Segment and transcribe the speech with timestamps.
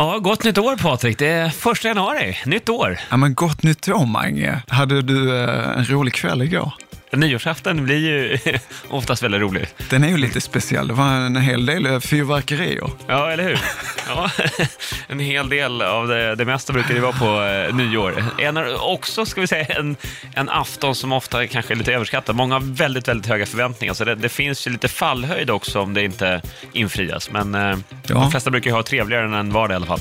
[0.00, 1.18] Ja, gott nytt år Patrik.
[1.18, 2.98] Det är första januari, nytt år.
[3.10, 4.62] Ja, men gott nytt år Mange.
[4.68, 6.72] Hade du eh, en rolig kväll igår?
[7.12, 8.38] Nyårsafton blir ju
[8.88, 9.66] oftast väldigt rolig.
[9.90, 10.88] Den är ju lite speciell.
[10.88, 12.90] Det var en hel del eh, fyrverkerier.
[13.06, 13.60] Ja, eller hur?
[14.08, 14.30] Ja,
[15.08, 18.24] en hel del av det, det mesta brukar det vara på eh, nyår.
[18.38, 19.96] En, också, ska vi säga, en,
[20.34, 22.36] en afton som ofta kanske är lite överskattad.
[22.36, 25.94] Många har väldigt, väldigt höga förväntningar, så det, det finns ju lite fallhöjd också om
[25.94, 27.30] det inte infrias.
[27.30, 28.14] Men eh, Ja.
[28.14, 30.00] de flesta brukar ju ha trevligare än en vardag i alla fall.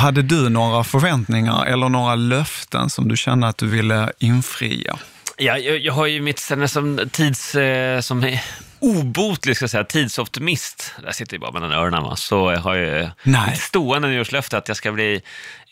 [0.00, 4.98] Hade du några förväntningar eller några löften som du kände att du ville infria?
[5.36, 7.54] Ja, jag, jag har ju mitt som tids...
[7.54, 8.42] Eh, som är
[8.78, 10.94] obotlig, ska jag säga, tidsoptimist.
[11.02, 12.16] Där sitter ju bara mellan öronen, va?
[12.16, 13.56] Så jag har ju Nej.
[13.56, 15.22] stående nyårslöfte att jag ska bli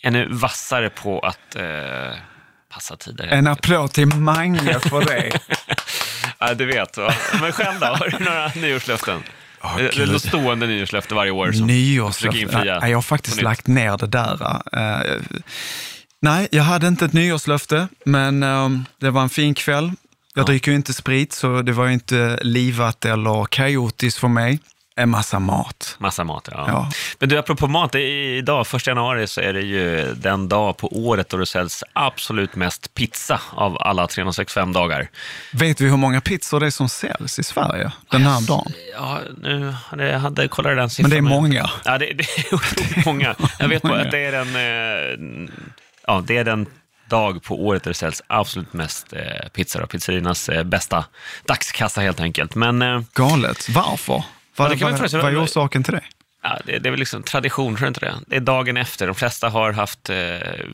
[0.02, 1.62] ännu vassare på att eh,
[2.72, 3.26] passa tider.
[3.26, 5.40] En applåd till Mange för det.
[6.38, 6.96] Ja, du vet.
[6.96, 7.14] Va?
[7.40, 9.22] Men själv då, har du några nyårslöften?
[9.60, 12.40] Åh, det, är stående nyårslöfte varje år som Nyårslöfte.
[12.40, 14.62] infria Nej, jag har faktiskt lagt ner det där.
[14.72, 15.22] Eh,
[16.22, 18.70] nej, jag hade inte ett nyårslöfte, men eh,
[19.00, 19.92] det var en fin kväll.
[20.34, 24.58] Jag dricker ju inte sprit, så det var ju inte livat eller kaotiskt för mig.
[24.98, 25.96] En massa mat.
[25.98, 26.64] Massa mat, ja.
[26.68, 26.90] Ja.
[27.18, 31.28] Men du, apropå mat, idag, första januari, så är det ju den dag på året
[31.28, 35.08] då det säljs absolut mest pizza av alla 365 dagar.
[35.52, 38.72] Vet vi hur många pizzor det är som säljs i Sverige den här dagen?
[38.94, 41.10] Ja, nu hade jag hade kollat den Men siffran.
[41.10, 41.70] det är många.
[41.84, 43.34] Ja, det, det är otroligt många.
[43.58, 45.48] Jag vet bara att det är den, eh,
[46.06, 46.66] ja, det är den
[47.08, 51.04] dag på året där det säljs absolut mest eh, pizzor och pizzerinas eh, bästa
[51.44, 52.54] dagskassa helt enkelt.
[52.54, 53.68] Men eh, Galet.
[53.68, 54.24] Varför?
[54.58, 56.02] Vad, det kan man vad, är orsaken till det?
[56.42, 58.14] Ja, det, det är väl liksom tradition, tror du inte det?
[58.26, 59.06] Det är dagen efter.
[59.06, 60.16] De flesta har haft eh,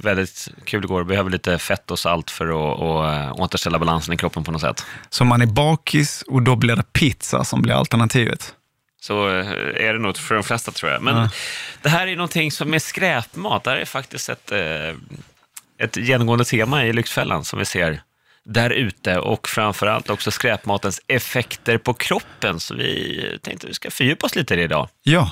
[0.01, 4.17] väldigt kul igår, behöver lite fett och salt för att och, eh, återställa balansen i
[4.17, 4.87] kroppen på något sätt.
[5.11, 8.55] Så man är bakis och då blir det pizza som blir alternativet.
[9.01, 9.47] Så eh,
[9.87, 11.03] är det nog för de flesta tror jag.
[11.03, 11.29] Men
[11.83, 13.65] det här är någonting som är skräpmat.
[13.65, 14.95] Det här är faktiskt ett, eh,
[15.79, 18.03] ett genomgående tema i Lyxfällan som vi ser
[18.45, 22.61] där ute och framförallt också skräpmatens effekter på kroppen.
[22.61, 24.89] Så vi tänkte att vi ska fördjupa oss lite i det idag.
[25.03, 25.31] Ja,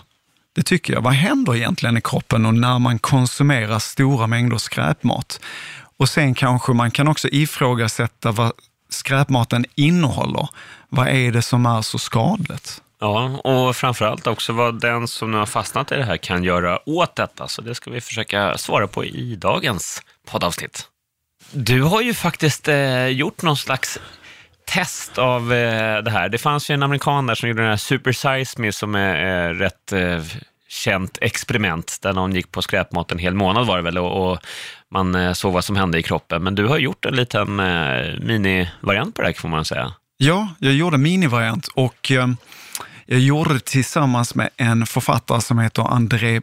[0.54, 1.00] det tycker jag.
[1.00, 5.40] Vad händer egentligen i kroppen och när man konsumerar stora mängder skräpmat?
[5.96, 8.52] Och sen kanske man kan också ifrågasätta vad
[8.88, 10.48] skräpmaten innehåller.
[10.88, 12.82] Vad är det som är så skadligt?
[13.00, 16.88] Ja, och framförallt också vad den som nu har fastnat i det här kan göra
[16.88, 17.48] åt detta.
[17.48, 20.88] Så det ska vi försöka svara på i dagens poddavsnitt.
[21.52, 23.98] Du har ju faktiskt eh, gjort någon slags
[24.64, 26.28] test av eh, det här.
[26.28, 29.50] Det fanns ju en amerikan där som gjorde den här Super Size Me som är
[29.50, 30.22] eh, rätt eh,
[30.68, 34.38] känt experiment där någon gick på skräpmat en hel månad var det väl och, och
[34.90, 36.42] man eh, såg vad som hände i kroppen.
[36.42, 39.94] Men du har gjort en liten eh, minivariant på det här får man säga.
[40.16, 42.28] Ja, jag gjorde minivariant och eh,
[43.06, 46.40] jag gjorde det tillsammans med en författare som heter André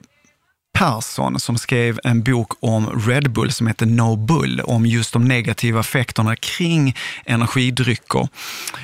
[0.78, 5.26] Persson som skrev en bok om Red Bull som heter No Bull, om just de
[5.26, 8.28] negativa effekterna kring energidrycker.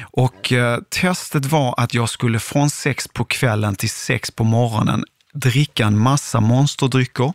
[0.01, 5.03] Och eh, testet var att jag skulle från sex på kvällen till sex på morgonen
[5.35, 7.33] dricka en massa monsterdrycker,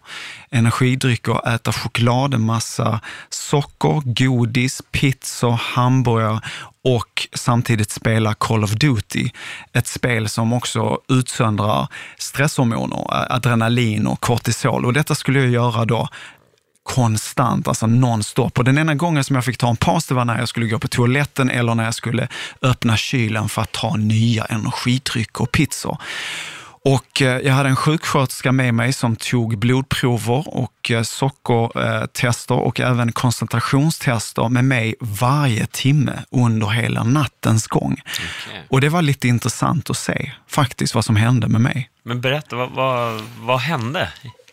[0.51, 6.41] energidrycker, äta choklad, en massa socker, godis, pizzor, hamburgare
[6.85, 9.31] och samtidigt spela Call of Duty.
[9.73, 11.89] Ett spel som också utsöndrar
[12.19, 14.87] stresshormoner, adrenalin och kortisol.
[14.87, 16.09] Och detta skulle jag göra då
[16.83, 18.59] konstant, alltså nonstop.
[18.59, 20.67] Och den enda gången som jag fick ta en paus, det var när jag skulle
[20.67, 22.29] gå på toaletten eller när jag skulle
[22.63, 25.99] öppna kylen för att ta nya energidrycker och pizzor.
[26.85, 32.81] Och eh, jag hade en sjuksköterska med mig som tog blodprover och eh, sockertester och
[32.81, 38.03] även koncentrationstester med mig varje timme under hela nattens gång.
[38.69, 41.91] Och det var lite intressant att se faktiskt vad som hände med mig.
[42.03, 44.09] Men berätta, vad, vad, vad hände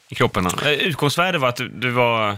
[0.10, 0.46] i kroppen?
[0.46, 2.38] Eh, Utgångsvärdet var att du, du var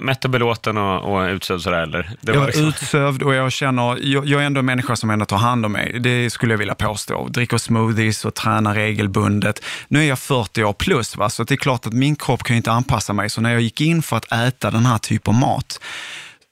[0.00, 2.10] mätt och belåten och, och utsövd sådär, eller?
[2.20, 5.10] Jag var är liksom- utsövd och jag känner, jag, jag är ändå en människa som
[5.10, 5.98] ändå tar hand om mig.
[6.00, 7.28] Det skulle jag vilja påstå.
[7.28, 9.64] Dricker smoothies och tränar regelbundet.
[9.88, 11.30] Nu är jag 40 år plus, va?
[11.30, 13.30] så det är klart att min kropp kan ju inte anpassa mig.
[13.30, 15.80] Så när jag gick in för att äta den här typen av mat,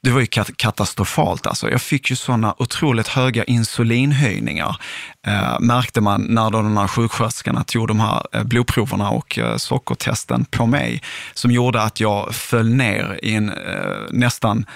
[0.02, 1.46] det var ju kat- katastrofalt.
[1.46, 1.70] Alltså.
[1.70, 4.76] Jag fick ju sådana otroligt höga insulinhöjningar,
[5.26, 10.44] eh, märkte man när den här sjuksköterskan tog de här eh, blodproverna och eh, sockertesten
[10.44, 11.02] på mig,
[11.34, 14.66] som gjorde att jag föll ner i en eh, nästan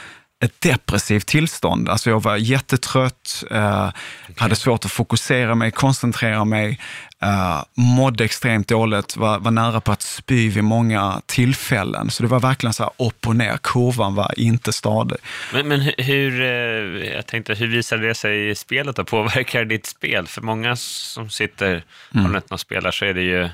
[0.45, 1.89] ett depressivt tillstånd.
[1.89, 4.35] Alltså jag var jättetrött, eh, okay.
[4.37, 6.81] hade svårt att fokusera mig, koncentrera mig,
[7.25, 12.11] eh, mådde extremt dåligt, var, var nära på att spy vid många tillfällen.
[12.11, 15.19] Så det var verkligen så här upp och ner, kurvan var inte stadig.
[15.53, 19.87] Men, men hur, eh, jag tänkte, hur visade det sig i spelet och påverkar ditt
[19.87, 20.27] spel?
[20.27, 21.83] För många som sitter
[22.15, 22.27] mm.
[22.27, 23.49] på nätterna och spelar så är det ju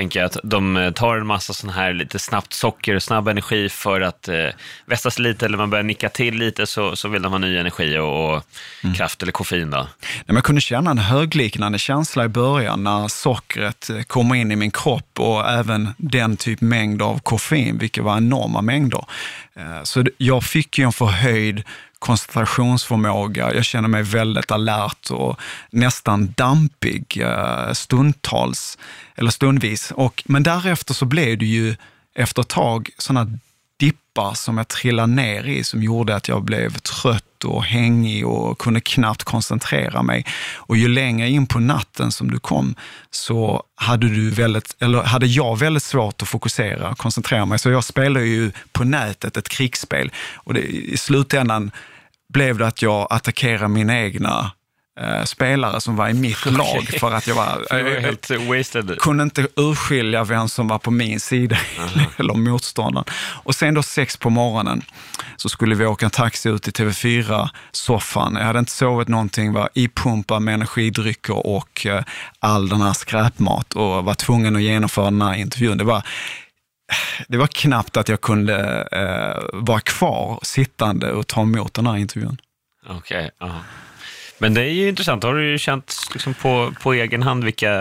[0.00, 3.28] tänker jag att de eh, tar en massa sån här lite snabbt socker och snabb
[3.28, 4.46] energi för att eh,
[4.86, 7.56] vässa sig lite eller man börjar nicka till lite så, så vill de ha ny
[7.56, 8.42] energi och, och
[8.84, 8.94] mm.
[8.94, 9.70] kraft eller koffein.
[9.70, 9.88] Då.
[10.26, 14.56] Ja, man kunde känna en högliknande känsla i början när sockret eh, kommer in i
[14.56, 19.04] min kropp och även den typ mängd av koffein, vilket var enorma mängder.
[19.56, 21.62] Eh, så jag fick ju en förhöjd
[22.00, 23.54] koncentrationsförmåga.
[23.54, 28.78] Jag känner mig väldigt alert och nästan dampig eh, stundtals,
[29.14, 29.90] eller stundvis.
[29.90, 31.76] Och, men därefter så blev det ju
[32.14, 33.38] efter ett tag sådana
[33.80, 38.58] dippar som jag trillade ner i som gjorde att jag blev trött och hängig och
[38.58, 40.26] kunde knappt koncentrera mig.
[40.54, 42.74] Och ju längre in på natten som du kom
[43.10, 47.58] så hade, du väldigt, eller hade jag väldigt svårt att fokusera och koncentrera mig.
[47.58, 51.70] Så jag spelade ju på nätet ett krigsspel och det, i slutändan
[52.32, 54.50] blev det att jag attackerade mina egna
[55.00, 56.52] eh, spelare som var i mitt okay.
[56.52, 58.98] lag för att jag var, var eh, helt wasted.
[59.00, 61.56] kunde inte urskilja vem som var på min sida
[62.16, 63.04] eller motståndaren.
[63.42, 64.82] Och sen då sex på morgonen
[65.36, 68.38] så skulle vi åka en taxi ut till TV4-soffan.
[68.38, 72.02] Jag hade inte sovit någonting, var ipumpad med energidrycker och eh,
[72.38, 75.78] all den här skräpmat och var tvungen att genomföra den här intervjun.
[75.78, 76.02] Det var
[77.28, 81.96] det var knappt att jag kunde eh, vara kvar sittande och ta emot den här
[81.96, 82.40] intervjun.
[82.86, 83.50] Okej, okay,
[84.40, 85.22] men det är ju intressant.
[85.22, 87.72] Har du ju känt liksom på, på egen hand vilka,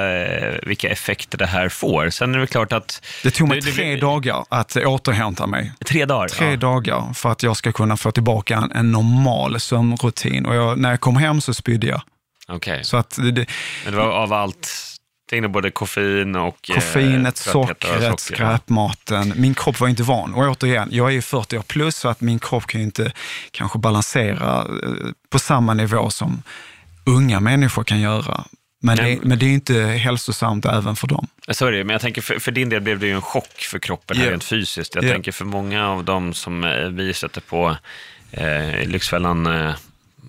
[0.63, 2.09] vilka effekter det här får?
[2.09, 3.05] Sen är det klart att...
[3.23, 5.71] Det tog mig tre det, dagar att återhämta mig.
[5.85, 6.27] Tre dagar?
[6.27, 6.57] Tre ja.
[6.57, 10.45] dagar för att jag ska kunna få tillbaka en, en normal sömnrutin.
[10.45, 12.01] Och jag, när jag kom hem så spydde jag.
[12.47, 12.81] Okej.
[12.93, 13.31] Okay.
[13.31, 13.45] det,
[13.83, 14.88] Men det var av allt
[15.29, 16.69] tänkte både koffein och...
[16.69, 19.33] Eh, Koffeinet, sockret, skräpmaten.
[19.35, 20.33] Min kropp var inte van.
[20.33, 23.11] Och återigen, jag är ju 40 år plus så att min kropp kan ju inte
[23.51, 26.43] kanske balansera eh, på samma nivå som
[27.05, 28.43] unga människor kan göra.
[28.81, 31.27] Men det, men det är inte hälsosamt även för dem.
[31.47, 33.61] Så är det, men jag tänker för, för din del blev det ju en chock
[33.61, 34.29] för kroppen yeah.
[34.29, 34.95] rent fysiskt.
[34.95, 35.13] Jag yeah.
[35.13, 37.77] tänker för många av dem som eh, vi sätter på
[38.31, 39.75] eh, Lyxfällan, eh,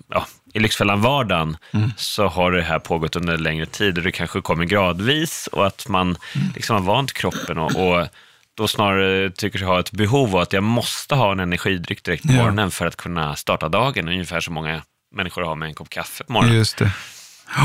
[0.09, 1.91] ja, i Lyxfällan-vardagen mm.
[1.97, 5.67] så har det här pågått under en längre tid och det kanske kommer gradvis och
[5.67, 6.47] att man mm.
[6.55, 8.07] liksom har vant kroppen och, och
[8.55, 12.23] då snarare tycker sig ha ett behov av att jag måste ha en energidryck direkt
[12.23, 12.69] på morgonen ja.
[12.69, 14.81] för att kunna starta dagen, ungefär som många
[15.15, 16.55] människor har med en kopp kaffe på morgonen.
[16.55, 16.91] Just det.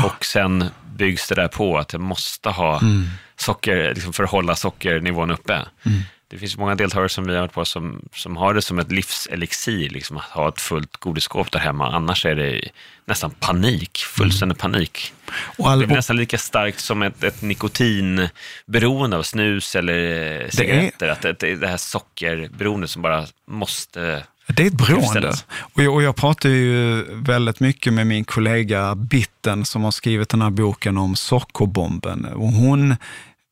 [0.05, 0.65] Och sen
[0.95, 3.07] byggs det där på att jag måste ha mm.
[3.35, 5.65] socker liksom för att hålla sockernivån uppe.
[5.85, 8.79] Mm det finns många deltagare som vi har varit på som, som har det som
[8.79, 11.91] ett livselixir, liksom, att ha ett fullt godisskåp där hemma.
[11.91, 12.69] Annars är det
[13.05, 14.71] nästan panik, fullständig mm.
[14.71, 15.13] panik.
[15.57, 21.15] Och all, det är nästan lika starkt som ett, ett nikotinberoende av snus eller cigaretter.
[21.21, 25.33] Det, är, att det, det här sockerberoendet som bara måste det är ett beroende.
[25.73, 30.29] Och jag, och jag pratar ju väldigt mycket med min kollega Bitten som har skrivit
[30.29, 32.25] den här boken om sockerbomben.
[32.25, 32.95] Och hon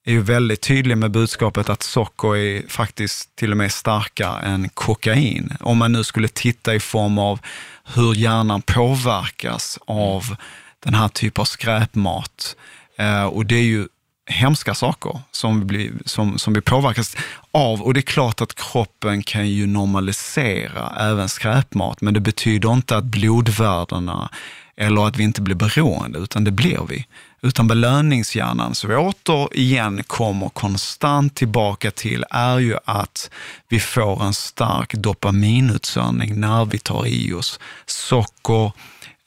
[0.05, 4.69] är ju väldigt tydlig med budskapet att socker är faktiskt till och med starkare än
[4.69, 5.53] kokain.
[5.59, 7.39] Om man nu skulle titta i form av
[7.83, 10.35] hur hjärnan påverkas av
[10.79, 12.55] den här typen av skräpmat.
[12.97, 13.87] Eh, och det är ju
[14.29, 17.15] hemska saker som vi, som, som vi påverkas
[17.51, 17.81] av.
[17.81, 22.97] Och det är klart att kroppen kan ju normalisera även skräpmat, men det betyder inte
[22.97, 24.29] att blodvärdena
[24.77, 27.05] eller att vi inte blir beroende, utan det blir vi
[27.45, 33.29] utan belöningshjärnan, som vi återigen kommer konstant tillbaka till, är ju att
[33.69, 38.71] vi får en stark dopaminutsöndring när vi tar i oss socker,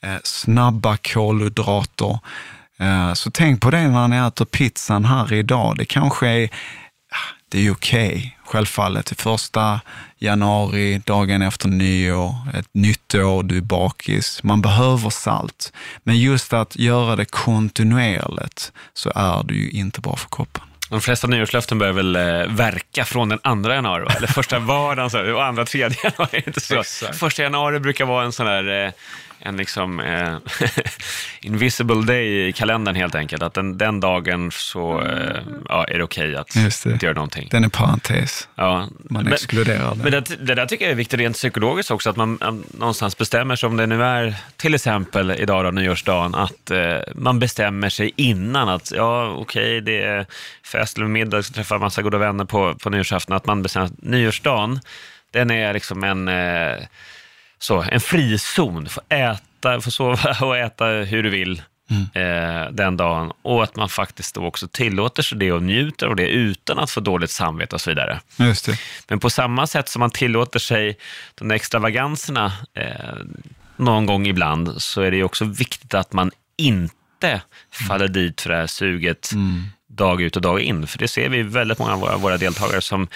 [0.03, 2.19] eh, snabba kolhydrater.
[2.79, 5.77] Eh, så tänk på det när ni äter pizzan här idag.
[5.77, 6.49] Det kanske är
[7.49, 8.31] det är okej, okay.
[8.45, 9.21] självfallet.
[9.21, 9.81] Första
[10.17, 14.43] januari, dagen efter nyår, ett nytt år, du är bakis.
[14.43, 15.73] Man behöver salt.
[16.03, 20.63] Men just att göra det kontinuerligt så är det ju inte bra för kroppen.
[20.89, 25.45] De flesta nyårslöften börjar väl eh, verka från den andra januari, eller första vardagen, och
[25.45, 26.43] andra, tredje januari.
[26.47, 26.83] Inte så.
[27.13, 28.91] Första januari brukar vara en sån där eh,
[29.39, 30.37] en liksom eh,
[31.41, 33.43] invisible day i kalendern helt enkelt.
[33.43, 37.47] Att den, den dagen så eh, ja, är det okej okay att inte göra någonting.
[37.51, 38.47] Den är parentes.
[38.55, 38.87] Ja.
[39.09, 40.03] Man men, exkluderar det.
[40.03, 43.55] Men det, det där tycker jag är viktigt rent psykologiskt också, att man någonstans bestämmer
[43.55, 48.11] sig om det nu är till exempel idag då, nyårsdagen, att eh, man bestämmer sig
[48.15, 50.25] innan att ja, okej, okay, det är
[50.63, 53.85] fest eller middag, ska träffa en massa goda vänner på, på nyårsafton, att man bestämmer
[53.85, 54.79] att nyårsdagen,
[55.31, 56.77] den är liksom en eh,
[57.59, 61.61] så, en frizon, få äta, få sova och äta hur du vill
[62.13, 63.31] eh, den dagen.
[63.41, 66.91] Och att man faktiskt då också tillåter sig det och njuter av det utan att
[66.91, 68.19] få dåligt samvete och så vidare.
[68.37, 68.79] Just det.
[69.07, 70.97] Men på samma sätt som man tillåter sig
[71.35, 73.15] de extravaganserna eh,
[73.77, 77.41] någon gång ibland, så är det också viktigt att man inte
[77.87, 79.31] faller dit för det här suget
[79.87, 80.87] dag ut och dag in.
[80.87, 83.07] För det ser vi väldigt många av våra, våra deltagare som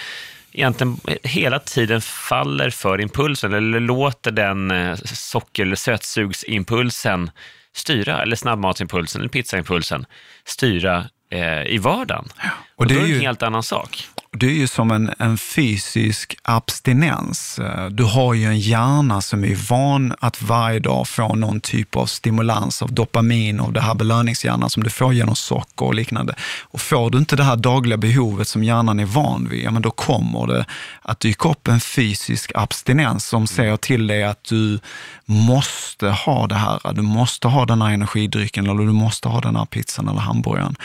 [0.54, 7.30] egentligen hela tiden faller för impulsen eller låter den eh, socker eller sötsugsimpulsen
[7.76, 10.06] styra, eller snabbmatsimpulsen eller pizzaimpulsen
[10.44, 12.24] styra eh, i vardagen.
[12.34, 14.08] Och, Och det är är ju- en helt annan sak.
[14.36, 17.58] Det är ju som en, en fysisk abstinens.
[17.58, 21.96] Eh, Du har ju en hjärna som är van att varje dag få någon typ
[21.96, 26.34] av stimulans av dopamin och det här belöningshjärnan som du får genom socker och liknande.
[26.62, 29.82] Och får du inte det här dagliga behovet som hjärnan är van vid, ja men
[29.82, 30.66] då kommer det
[31.02, 34.80] att dyka upp en fysisk abstinens som säger till dig att du
[35.26, 36.92] måste ha det här.
[36.92, 40.76] Du måste ha den här energidrycken eller du måste ha den här pizzan eller hamburgaren.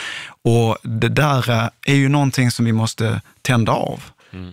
[0.49, 4.03] Och det där är ju någonting som vi måste tända av.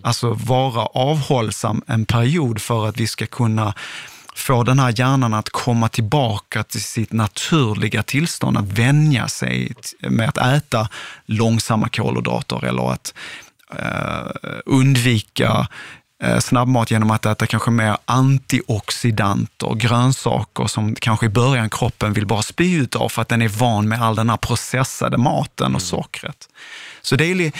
[0.03, 3.73] Alltså vara avhållsam en period för att vi ska kunna
[4.35, 10.29] få den här hjärnan att komma tillbaka till sitt naturliga tillstånd, att vänja sig med
[10.29, 10.89] att äta
[11.25, 13.13] långsamma kolhydrater eller att
[13.75, 15.67] eh, undvika
[16.39, 22.41] snabbmat genom att äta kanske mer antioxidanter, grönsaker som kanske i början kroppen vill bara
[22.41, 25.81] spy ut av för att den är van med all den här processade maten och
[25.81, 26.49] sockret.
[27.01, 27.51] Så det är,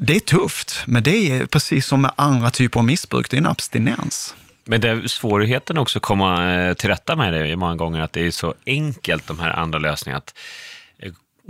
[0.00, 3.38] det är tufft, men det är precis som med andra typer av missbruk, det är
[3.38, 4.34] en abstinens.
[4.64, 8.00] Men det är svårigheten också att komma eh, till rätta med det är många gånger
[8.00, 10.18] att det är så enkelt, de här andra lösningarna.
[10.18, 10.83] Att eh,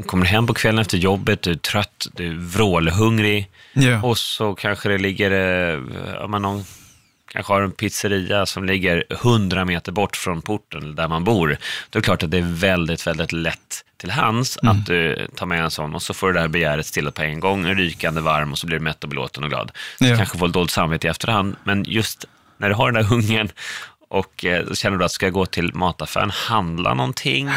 [0.07, 4.03] kommer hem på kvällen efter jobbet, du är trött, du är vrålhungrig Ja.
[4.03, 5.81] och så kanske det ligger, eh,
[6.21, 6.65] ja, men någon
[7.33, 11.49] kanske har en pizzeria som ligger 100 meter bort från porten där man bor.
[11.91, 15.47] Då är det klart att det är väldigt, väldigt lätt till hands att du tar
[15.47, 17.77] med en sån och så får du det här begäret stilla på en gång, en
[17.77, 19.71] rykande varm och så blir du mätt och belåten och glad.
[19.99, 20.17] Så Ja.
[20.17, 22.25] kanske får dåligt samvete i efterhand, men just
[22.59, 23.49] när du har den där hungern
[24.09, 27.51] och eh, så känner du att ska jag gå till mataffären, handla någonting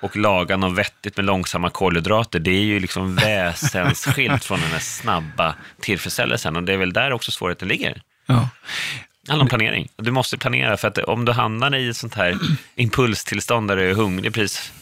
[0.00, 4.78] och laga något vettigt med långsamma kolhydrater, det är ju liksom väsensskilt från den här
[4.78, 8.02] snabba tillfredsställelsen och det är väl där också svårigheten ligger.
[8.26, 8.48] Ja.
[9.26, 9.88] Det handlar om planering.
[9.96, 12.38] Du måste planera, för att om du hamnar i ett sånt här
[12.74, 14.72] impulstillstånd där du är hungrig, precis,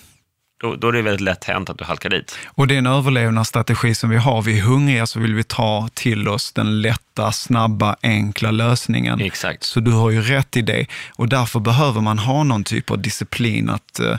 [0.60, 2.38] då, då är det väldigt lätt hänt att du halkar dit.
[2.46, 4.42] Och det är en överlevnadsstrategi som vi har.
[4.42, 9.20] Vi är hungriga så vill vi ta till oss den lätta, snabba, enkla lösningen.
[9.20, 9.62] Exakt.
[9.62, 10.86] Så du har ju rätt i det.
[11.16, 14.16] Och därför behöver man ha någon typ av disciplin att eh,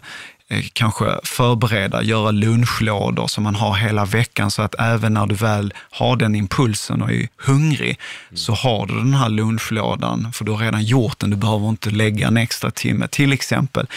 [0.73, 5.73] kanske förbereda, göra lunchlådor som man har hela veckan så att även när du väl
[5.91, 7.99] har den impulsen och är hungrig
[8.33, 11.29] så har du den här lunchlådan för du har redan gjort den.
[11.29, 13.87] Du behöver inte lägga en extra timme till exempel.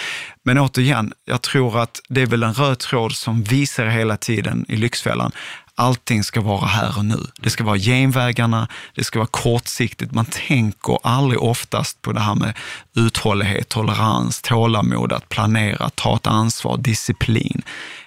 [0.42, 4.64] Men återigen, jag tror att det är väl en röd tråd som visar hela tiden
[4.68, 5.32] i Lyxfällan.
[5.80, 7.26] Allting ska vara här och nu.
[7.36, 10.12] Det ska vara genvägarna, det ska vara kortsiktigt.
[10.12, 12.56] Man tänker aldrig oftast på det här med
[12.96, 17.62] uthållighet, tolerans, tålamod, att planera, ta ett ansvar, disciplin.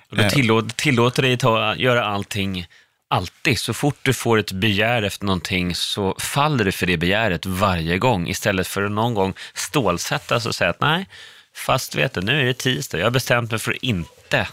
[0.10, 2.66] Du tillåter, tillåter dig att göra allting
[3.10, 3.60] alltid.
[3.60, 7.98] Så fort du får ett begär efter någonting så faller du för det begäret varje
[7.98, 11.08] gång istället för att någon gång stålsättas och säga att nej,
[11.56, 14.48] fast vet du, nu är det tisdag, jag har bestämt mig för att inte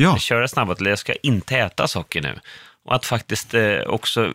[0.00, 2.38] Ja, köra snabbare, eller jag ska inte äta socker nu.
[2.84, 4.32] Och att faktiskt eh, också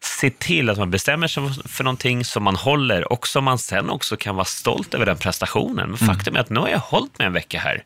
[0.00, 3.90] se till att man bestämmer sig för någonting som man håller och som man sen
[3.90, 5.88] också kan vara stolt över den prestationen.
[5.88, 7.84] Men faktum är att nu har jag hållit mig en vecka här.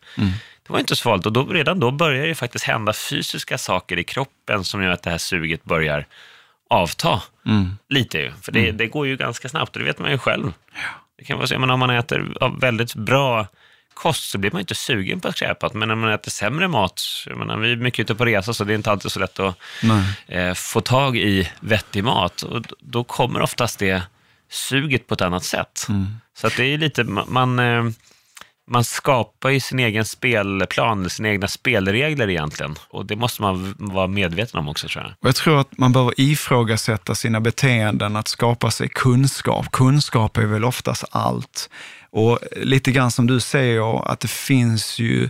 [0.66, 3.98] Det var inte så farligt och då, redan då börjar det faktiskt hända fysiska saker
[3.98, 6.06] i kroppen som gör att det här suget börjar
[6.70, 7.22] avta
[7.88, 8.18] lite.
[8.18, 8.32] Ju.
[8.42, 10.52] För det, det går ju ganska snabbt och det vet man ju själv.
[11.18, 13.46] Det kan vara så, jag menar, om man äter väldigt bra
[13.96, 17.38] kost så blir man inte sugen på skräpat, men när man äter sämre mat, jag
[17.38, 19.56] menar, vi är mycket ute på resa så det är inte alltid så lätt att
[20.28, 24.02] eh, få tag i vettig mat och då kommer oftast det
[24.50, 25.86] suget på ett annat sätt.
[26.38, 27.84] Så att det är lite, ma- man, eh,
[28.70, 34.06] man skapar ju sin egen spelplan, sina egna spelregler egentligen och det måste man vara
[34.06, 35.12] medveten om också tror jag.
[35.20, 39.72] Och jag tror att man behöver ifrågasätta sina beteenden, att skapa sig kunskap.
[39.72, 41.70] Kunskap är väl oftast allt.
[42.10, 45.24] Och lite grann som du säger, att det finns ju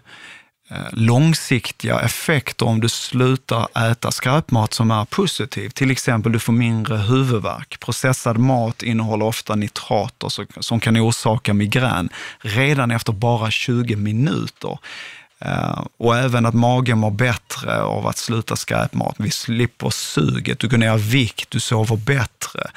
[0.71, 5.71] eh, långsiktiga effekter om du slutar äta skräpmat som är positiv.
[5.71, 7.80] Till exempel du får mindre huvudvärk.
[7.80, 14.78] Processad mat innehåller ofta nitrater som kan orsaka migrän redan efter bara 20 minuter.
[15.38, 19.14] Eh, och även att magen mår bättre av att sluta skräpmat.
[19.19, 22.71] Vi slipper suget, du går ner i vikt, du sover bättre,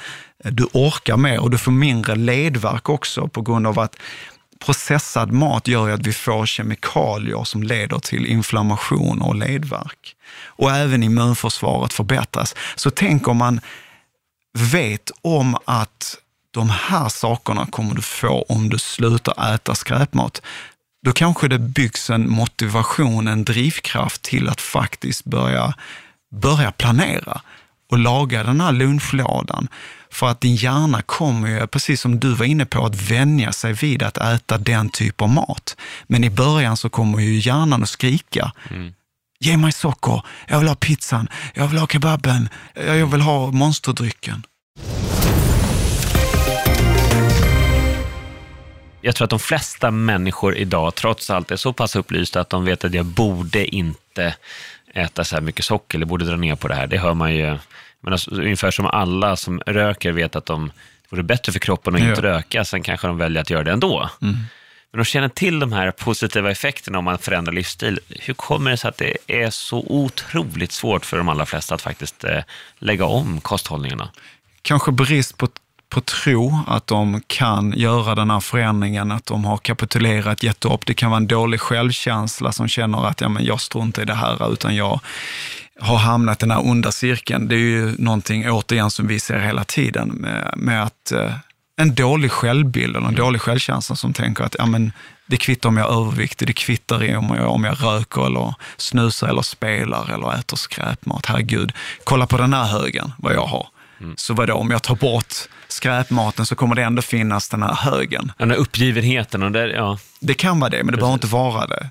[0.44, 3.96] eh, du orkar mer och du får mindre ledvärk också på grund av att
[4.64, 10.16] processad mat gör ju att vi får kemikalier som leder till inflammation och ledvärk.
[10.46, 12.54] Och även immunförsvaret förbättras.
[12.76, 13.60] Så tänk om man
[14.58, 16.16] vet om att
[16.50, 20.42] de här sakerna kommer du få om du slutar äta skräpmat.
[21.02, 25.74] Då kanske det byggs en motivation, en drivkraft till att faktiskt börja,
[26.32, 27.40] börja planera
[27.90, 29.68] och laga den här lunchlådan.
[30.12, 33.72] För att din hjärna kommer ju, precis som du var inne på, att vänja sig
[33.72, 35.76] vid att äta den typ av mat.
[36.06, 38.52] Men i början så kommer ju hjärnan att skrika.
[38.70, 38.94] Mm.
[39.40, 44.42] Ge mig socker, jag vill ha pizzan, jag vill ha kebaben, jag vill ha monsterdrycken.
[49.00, 52.64] Jag tror att de flesta människor idag trots allt är så pass upplysta att de
[52.64, 54.34] vet att jag borde inte
[54.94, 56.86] äta så här mycket socker eller borde dra ner på det här.
[56.86, 57.58] Det hör man ju
[58.00, 61.94] men alltså, ungefär som alla som röker vet att de, det vore bättre för kroppen
[61.94, 62.08] att ja.
[62.08, 64.10] inte röka, sen kanske de väljer att göra det ändå.
[64.22, 64.34] Mm.
[64.92, 68.00] Men de känner till de här positiva effekterna om man förändrar livsstil.
[68.08, 71.82] Hur kommer det sig att det är så otroligt svårt för de allra flesta att
[71.82, 72.42] faktiskt eh,
[72.78, 74.10] lägga om kosthållningarna?
[74.62, 75.48] Kanske brist på
[75.90, 80.86] på tro att de kan göra den här förändringen, att de har kapitulerat, gett upp.
[80.86, 84.14] Det kan vara en dålig självkänsla som känner att ja, men jag struntar i det
[84.14, 85.00] här, utan jag,
[85.80, 87.48] har hamnat i den här onda cirkeln.
[87.48, 91.32] Det är ju någonting återigen som vi ser hela tiden med, med att eh,
[91.76, 94.92] en dålig självbild eller en dålig självkänsla som tänker att ja, men,
[95.26, 99.28] det kvittar om jag är överviktig, det kvittar om jag, om jag röker eller snusar
[99.28, 101.26] eller spelar eller äter skräpmat.
[101.26, 101.72] Herregud,
[102.04, 103.68] kolla på den här högen, vad jag har.
[104.00, 104.14] Mm.
[104.16, 105.34] Så vadå, om jag tar bort
[105.68, 108.32] skräpmaten så kommer det ändå finnas den här högen.
[108.38, 109.42] Den här uppgivenheten.
[109.42, 109.98] Och det, ja.
[110.20, 111.90] det kan vara det, men det behöver inte vara det.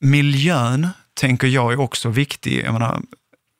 [0.00, 2.64] Miljön tänker jag är också viktig.
[2.64, 3.00] Jag menar,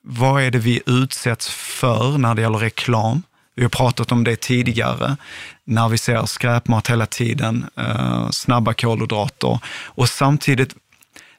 [0.04, 3.22] vad är det vi utsätts för när det gäller reklam?
[3.54, 5.16] Vi har pratat om det tidigare,
[5.64, 10.74] när vi ser skräpmat hela tiden, eh, snabba kolhydrater och samtidigt,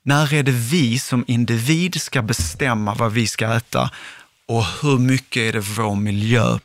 [0.03, 3.91] när är det vi som individ ska bestämma vad vi ska äta
[4.49, 6.59] och hur mycket är det vår miljö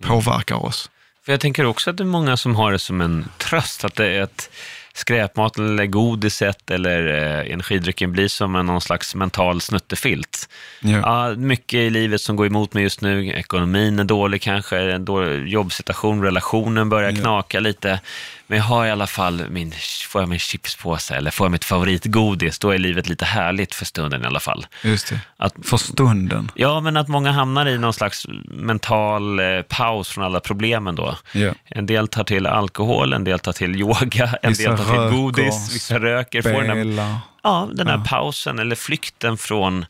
[0.00, 0.90] påverkar oss?
[1.24, 3.94] För jag tänker också att det är många som har det som en tröst, att
[3.94, 4.50] det är ett
[4.94, 10.48] skräpmaten eller godiset eller eh, energidrycken blir som en någon slags mental snuttefilt.
[10.80, 10.98] Ja.
[11.28, 13.28] Ja, mycket i livet som går emot mig just nu.
[13.28, 17.16] Ekonomin är dålig kanske, en dålig jobbsituation, relationen börjar ja.
[17.16, 18.00] knaka lite.
[18.46, 19.72] Men jag har i alla fall min,
[20.08, 23.84] får jag min chipspåse eller får jag mitt favoritgodis, då är livet lite härligt för
[23.84, 24.66] stunden i alla fall.
[24.82, 26.50] Just det, att, för stunden.
[26.54, 31.16] Ja, men att många hamnar i någon slags mental eh, paus från alla problemen då.
[31.32, 31.52] Ja.
[31.64, 35.18] En del tar till alkohol, en del tar till yoga, en vissa del tar till
[35.18, 36.42] godis, vissa röker.
[36.42, 38.04] Får den här, ja, den här ja.
[38.08, 39.86] pausen eller flykten från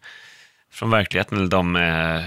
[0.77, 2.25] från verkligheten, eller de, eh,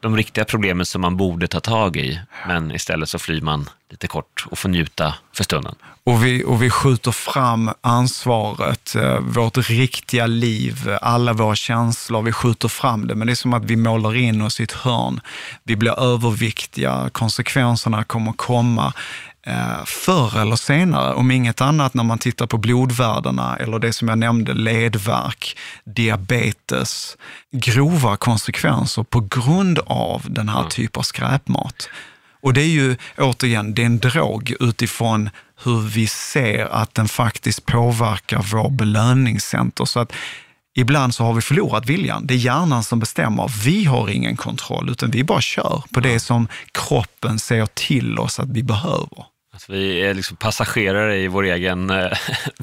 [0.00, 2.20] de riktiga problemen som man borde ta tag i.
[2.46, 5.74] Men istället så flyr man lite kort och får njuta för stunden.
[6.04, 12.32] Och vi, och vi skjuter fram ansvaret, eh, vårt riktiga liv, alla våra känslor, vi
[12.32, 13.14] skjuter fram det.
[13.14, 15.20] Men det är som att vi målar in oss i ett hörn.
[15.64, 18.92] Vi blir överviktiga, konsekvenserna kommer komma
[19.84, 24.18] förr eller senare, om inget annat när man tittar på blodvärdena eller det som jag
[24.18, 27.16] nämnde, ledvärk, diabetes,
[27.52, 30.70] grova konsekvenser på grund av den här mm.
[30.70, 31.88] typen av skräpmat.
[32.42, 35.30] Och det är ju återigen, det är en drog utifrån
[35.64, 39.84] hur vi ser att den faktiskt påverkar vår belöningscenter.
[39.84, 40.12] Så att
[40.74, 42.26] ibland så har vi förlorat viljan.
[42.26, 43.50] Det är hjärnan som bestämmer.
[43.64, 48.40] Vi har ingen kontroll, utan vi bara kör på det som kroppen säger till oss
[48.40, 49.31] att vi behöver.
[49.54, 52.12] Att vi är liksom passagerare i vår egen eh,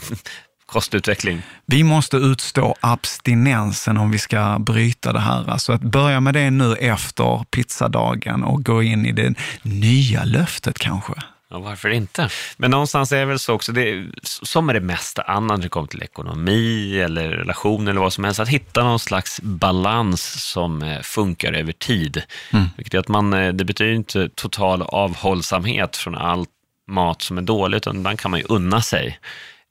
[0.65, 1.41] kostutveckling.
[1.65, 5.49] Vi måste utstå abstinensen om vi ska bryta det här.
[5.49, 10.79] Alltså att börja med det nu efter pizzadagen och gå in i det nya löftet
[10.79, 11.13] kanske.
[11.51, 12.29] Ja, varför inte?
[12.57, 15.69] Men någonstans är det väl så också, det, som med det mesta annat när det
[15.69, 20.81] kommer till ekonomi eller relation eller vad som helst, att hitta någon slags balans som
[20.81, 22.23] eh, funkar över tid.
[22.53, 22.65] Mm.
[22.77, 26.49] Vilket att man, eh, det betyder inte total avhållsamhet från allt
[26.89, 29.19] mat som är dålig, utan ibland kan man ju unna sig.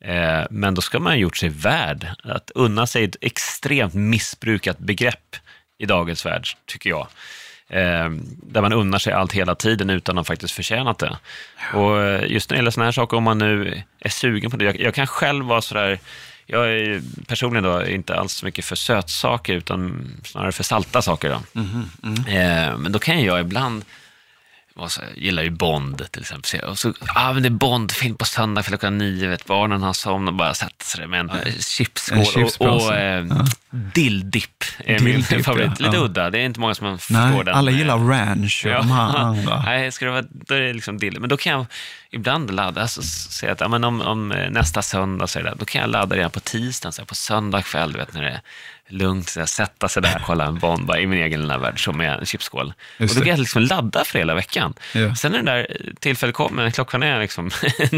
[0.05, 2.09] Eh, men då ska man ha gjort sig värd.
[2.25, 5.37] Att unna sig ett extremt missbrukat begrepp
[5.79, 7.07] i dagens värld, tycker jag.
[7.69, 8.11] Eh,
[8.43, 11.19] där man unnar sig allt hela tiden utan att faktiskt förtjänat det.
[11.75, 14.57] Och eh, just när det gäller sådana här saker, om man nu är sugen på
[14.57, 14.65] det.
[14.65, 15.99] Jag, jag kan själv vara sådär,
[16.47, 21.29] jag är personligen då inte alls så mycket för sötsaker, utan snarare för salta saker.
[21.29, 21.61] Då.
[21.61, 21.91] Mm,
[22.27, 22.83] mm.
[22.83, 23.85] men då kan jag ibland
[24.79, 26.61] var så, gillar ju Bond till exempel.
[26.61, 29.93] Och så, ah, men det är Bond-film på söndag för klockan nio, vet, barnen har
[29.93, 32.19] somnat och bara sätter sig med en chipsskål
[32.61, 33.25] En och, och eh,
[33.71, 35.71] dill-dipp är min Dill-dipp, favorit.
[35.79, 35.87] ja.
[35.87, 36.03] Lite Ja.
[36.05, 37.55] udda, det är inte många som förstår Nej, den.
[37.55, 39.63] alla gillar ranch och de här andra.
[39.63, 41.21] Nej, ska det vara, då är det liksom dill.
[41.21, 41.67] Men då kan jag
[42.11, 45.55] ibland ladda, alltså, säga att ja, men om, om eh, nästa söndag, så är det,
[45.59, 48.29] då kan jag ladda redan på tisdagen, så här, på söndag kväll, vet, när det
[48.31, 48.41] är
[48.89, 52.19] lugnt, så sätta sig där, kolla en Bond i min egen lilla värld, så med
[52.19, 52.73] en chipsskål.
[52.99, 54.75] Just och då kan jag liksom ladda för hela veckan.
[54.95, 55.15] Ja.
[55.15, 57.45] Sen när det där tillfället kommer, klockan är liksom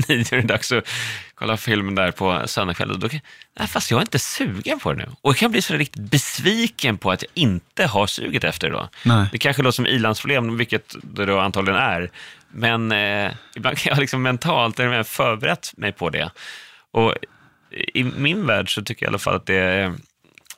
[0.09, 0.89] nio, är det dags att
[1.35, 3.21] kolla filmen där på söndagskvällen, då kan
[3.59, 5.11] nej, fast jag är inte sugen på det nu.
[5.21, 8.77] Och jag kan bli så riktigt besviken på att jag inte har suget efter det
[8.77, 8.89] då.
[9.03, 9.27] Nej.
[9.33, 12.11] Det kanske låter som ilandsproblem, vilket det då antagligen är.
[12.53, 16.31] Men eh, ibland kan jag liksom mentalt eller förberett mig på det.
[16.91, 17.15] Och
[17.95, 19.93] i min värld så tycker jag i alla fall att det eh,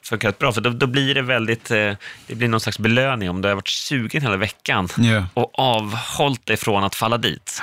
[0.03, 1.93] funkar rätt bra, för då, då blir det väldigt, eh,
[2.27, 5.27] det blir någon slags belöning om du har varit sugen hela veckan Ja.
[5.35, 7.63] och avhållit dig från att falla dit.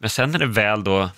[0.00, 1.10] Men sen när det väl då,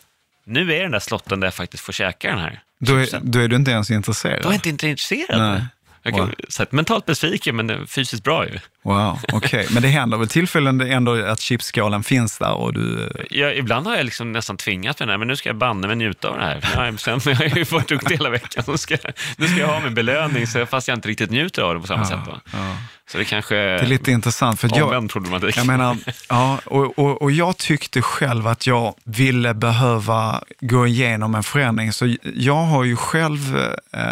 [0.45, 2.61] nu är den där slotten där jag faktiskt får käka den här.
[2.79, 4.43] Då är, då är du inte ens intresserad?
[4.43, 5.39] Då är jag inte intresserad.
[5.41, 5.65] Nej.
[6.07, 6.35] Jag kan, Wow.
[6.49, 8.59] så att, mentalt besviken, men eh, fysiskt bra ju.
[8.83, 9.67] Wow, okej.
[9.71, 13.11] Men det händer väl tillfällen ändå att chipsskålen finns där och du...
[13.31, 16.29] Jag, ibland har jag liksom nästan tvingat mig, men nu ska jag banne mig njuta
[16.29, 16.87] av det här.
[16.87, 18.97] Jag, sen, jag har ju varit duktig hela veckan, så ska,
[19.37, 21.87] nu ska jag ha min belöning, så fast jag inte riktigt njuter av det på
[21.87, 22.19] samma sätt.
[22.27, 22.41] Då.
[22.53, 22.77] ja.
[23.13, 25.57] Så det kanske Det är lite intressant för omvänd problematik.
[25.57, 25.97] jag menar,
[26.29, 31.93] ja, och, och, och jag tyckte själv att jag ville behöva gå igenom en förändring.
[31.93, 33.57] Så jag har ju själv
[33.93, 34.03] eh,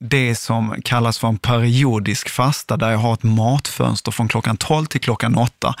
[0.00, 4.86] det som kallas för en periodisk fasta där jag har ett matfönster från klockan 12
[4.86, 5.74] till klockan 8.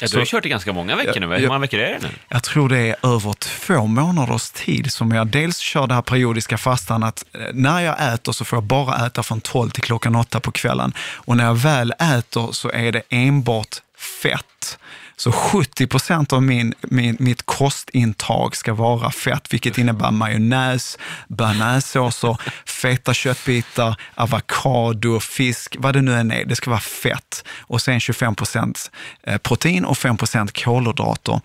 [0.00, 1.36] ja, du har kört i ganska många veckor nu.
[1.36, 2.08] Hur många veckor är det nu?
[2.28, 6.58] Jag tror det är över två månaders tid som jag dels kör det här periodiska
[6.58, 10.16] fastan att eh, när jag äter så får jag bara äta från 12 till klockan
[10.16, 10.92] 8 på kvällen.
[11.14, 13.76] Och när jag väl äter så är det enbart
[14.22, 14.78] fett.
[15.22, 22.36] Så 70 procent av min, min, mitt kostintag ska vara fett, vilket innebär majonnäs, bearnaisesåser,
[22.66, 26.44] feta köttbitar, avokado, fisk, vad det nu än är.
[26.44, 27.44] Det ska vara fett.
[27.60, 28.90] Och sen 25 procent
[29.22, 31.40] eh, protein och 5 procent kolhydrater.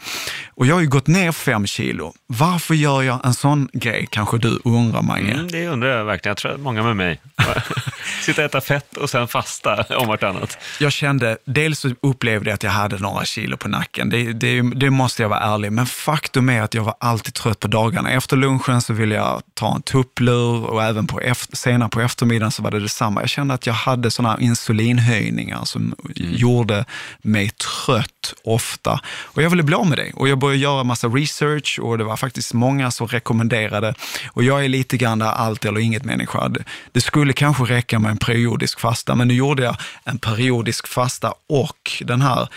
[0.47, 2.13] Och jag har ju gått ner 5 kilo.
[2.27, 5.31] Varför gör jag en sån grej, kanske du undrar Mange?
[5.31, 6.31] Mm, det undrar jag verkligen.
[6.31, 7.21] Jag tror att många med mig.
[8.21, 10.57] Sitta och äta fett och sen fasta om vartannat.
[10.79, 14.09] Jag kände, dels upplevde jag att jag hade några kilo på nacken.
[14.09, 17.59] Det, det, det måste jag vara ärlig Men faktum är att jag var alltid trött
[17.59, 18.11] på dagarna.
[18.11, 22.51] Efter lunchen så ville jag ta en tupplur och även på efter, senare på eftermiddagen
[22.51, 23.21] så var det detsamma.
[23.21, 26.85] Jag kände att jag hade sådana insulinhöjningar som gjorde
[27.21, 27.49] mig
[27.85, 28.99] trött ofta.
[29.23, 30.11] Och jag ville bli av med det.
[30.13, 33.93] Och jag började göra massa research och det var faktiskt många som rekommenderade.
[34.31, 36.49] Och jag är lite grann där allt eller inget människa.
[36.49, 41.33] Det- skulle kanske räcka med en periodisk fasta, men nu gjorde jag en periodisk fasta
[41.49, 42.47] och den här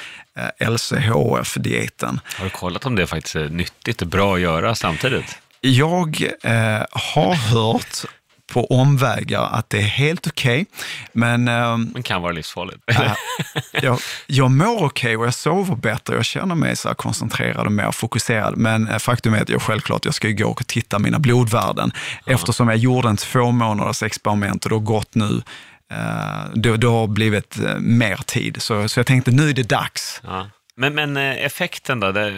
[0.59, 2.21] LCHF-dieten.
[2.37, 5.39] Har du kollat om det faktiskt är nyttigt och bra att göra samtidigt?
[5.61, 8.05] Jag eh, har hört
[8.53, 10.67] på omvägar att det är helt okej,
[11.13, 12.83] men ehm, Men kan vara livsfarligt.
[13.73, 16.15] Jag, jag mår okej och jag sover bättre.
[16.17, 18.57] Jag känner mig så koncentrerad och mer fokuserad.
[18.57, 21.93] Men eh, faktum är att jag självklart jag ska ju gå och titta mina blodvärden.
[22.27, 25.43] Eftersom jag gjorde en två månaders experiment och det har gått nu,
[25.91, 28.63] eh, det, det har blivit eh, mer tid.
[28.63, 30.21] Så, så jag tänkte nu är det dags.
[30.25, 30.51] Ja.
[30.75, 32.35] Men, men eh, effekten då, det,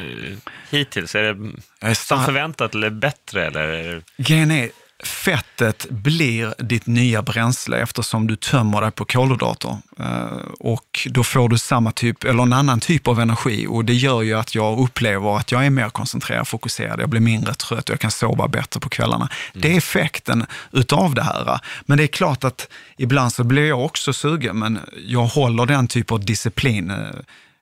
[0.70, 3.46] hittills, är det som förväntat eller bättre?
[3.46, 4.02] Eller?
[4.16, 4.70] Grejen är,
[5.06, 9.76] fettet blir ditt nya bränsle eftersom du tömmer dig på kolhydrater.
[9.98, 10.26] Eh,
[10.60, 14.22] Och då får du samma typ, eller en annan typ av energi och det gör
[14.22, 17.92] ju att jag upplever att jag är mer koncentrerad, fokuserad, jag blir mindre trött och
[17.92, 19.28] jag kan sova bättre på kvällarna.
[19.54, 21.60] Det är effekten utav det här.
[21.86, 25.88] Men det är klart att ibland så blir jag också sugen, men jag håller den
[25.88, 26.90] typ av disciplin.
[26.90, 26.96] Eh,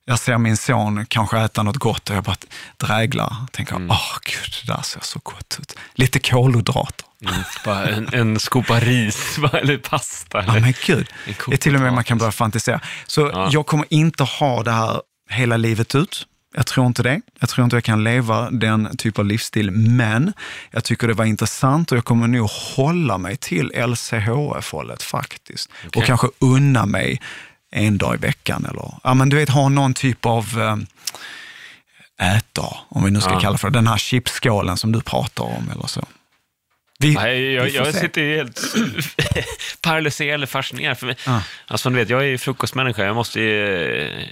[0.04, 2.36] Jag ser min son kanske äta något gott och jag bara
[2.76, 3.36] dräglar.
[3.52, 5.76] Tänker, åh gud, det där ser så gott ut.
[5.94, 7.06] Lite kolhydrater.
[7.22, 10.38] Mm, en, en skopa ris eller pasta?
[10.46, 10.60] Ja Eller?
[10.60, 11.06] men gud,
[11.46, 12.80] det är till och med man kan börja fantisera.
[13.06, 13.48] Så Ja.
[13.52, 16.26] jag kommer inte ha det här hela livet ut.
[16.56, 17.20] Jag tror inte det.
[17.40, 20.32] Jag tror inte jag kan leva den typ av livsstil, men
[20.70, 25.70] jag tycker det var intressant och jag kommer nog hålla mig till LCHF-hållet faktiskt.
[25.86, 26.00] Okej.
[26.00, 27.20] Och kanske unna mig
[27.72, 30.60] en dag i veckan eller, ja men du vet, ha någon typ av
[32.20, 33.40] eh, ätdag, om vi nu ska Ja.
[33.40, 33.78] kalla för det.
[33.78, 36.04] Den här chipsskålen som du pratar om eller så.
[37.00, 38.60] Vi, Nej, jag, jag sitter ju helt
[39.82, 40.98] paralyserad eller fascinerad.
[40.98, 41.16] För mig.
[41.26, 41.42] Ja.
[41.66, 43.04] Alltså, du vet, jag är ju frukostmänniska.
[43.04, 44.26] Jag måste ju,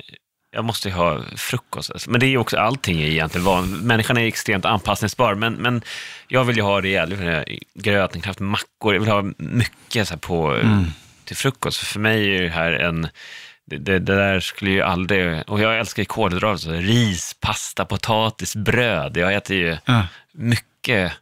[0.50, 1.90] jag måste ju ha frukost.
[1.90, 2.10] Alltså.
[2.10, 3.70] Men det är ju också, allting egentligen van.
[3.70, 5.82] Människan är extremt anpassningsbar, men, men
[6.28, 7.14] jag vill ju ha rejält.
[7.74, 8.94] Gröt, en kraft, mackor.
[8.94, 10.84] Jag vill ha mycket så på, Mm.
[11.24, 11.78] till frukost.
[11.78, 13.08] För mig är det här en
[13.66, 15.42] det, det, det där skulle ju aldrig...
[15.46, 19.16] Och jag älskar ju kolhydrater, ris, pasta, potatis, bröd.
[19.16, 20.06] Jag äter ju Ja.
[20.32, 21.12] mycket